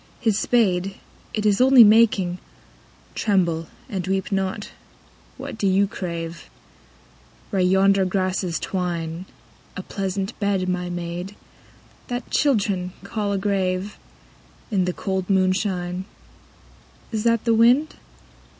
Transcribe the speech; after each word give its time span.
His 0.19 0.39
spade, 0.39 0.95
it 1.31 1.45
Is 1.45 1.61
only 1.61 1.83
making,— 1.83 2.39
(Tremble 3.13 3.67
and 3.87 4.07
weep 4.07 4.31
not 4.31 4.69
I 4.71 4.71
What 5.37 5.59
do 5.59 5.67
you 5.67 5.85
crave?) 5.85 6.49
Where 7.51 7.61
yonder 7.61 8.03
grasses 8.03 8.57
twine, 8.57 9.27
A 9.77 9.83
pleasant 9.83 10.33
bed, 10.39 10.67
my 10.67 10.89
maid, 10.89 11.35
that 12.07 12.31
Children 12.31 12.93
call 13.03 13.31
a 13.31 13.37
grave, 13.37 13.99
In 14.71 14.85
the 14.85 14.93
cold 14.93 15.29
moonshine. 15.29 16.05
Is 17.11 17.23
that 17.23 17.45
the 17.45 17.53
wind 17.53 17.93